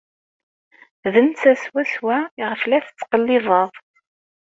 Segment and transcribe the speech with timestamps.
[1.13, 3.69] D netta swaswa iɣef la tettqellibeḍ.